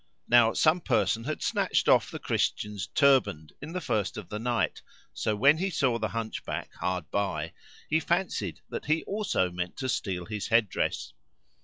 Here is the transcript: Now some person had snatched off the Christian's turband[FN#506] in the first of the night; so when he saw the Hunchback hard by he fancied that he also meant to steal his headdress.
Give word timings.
Now 0.27 0.53
some 0.53 0.81
person 0.81 1.25
had 1.25 1.43
snatched 1.43 1.87
off 1.87 2.09
the 2.09 2.17
Christian's 2.17 2.87
turband[FN#506] 2.95 3.51
in 3.61 3.73
the 3.73 3.81
first 3.81 4.17
of 4.17 4.29
the 4.29 4.39
night; 4.39 4.81
so 5.13 5.35
when 5.35 5.59
he 5.59 5.69
saw 5.69 5.99
the 5.99 6.07
Hunchback 6.07 6.73
hard 6.73 7.11
by 7.11 7.53
he 7.87 7.99
fancied 7.99 8.61
that 8.67 8.85
he 8.85 9.03
also 9.03 9.51
meant 9.51 9.77
to 9.77 9.87
steal 9.87 10.25
his 10.25 10.47
headdress. 10.47 11.13